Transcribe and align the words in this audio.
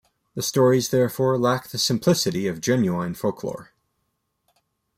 The 0.33 0.41
stories, 0.41 0.89
therefore, 0.89 1.37
lack 1.37 1.67
the 1.67 1.77
simplicity 1.77 2.47
of 2.47 2.59
genuine 2.59 3.13
folk-lore. 3.13 3.71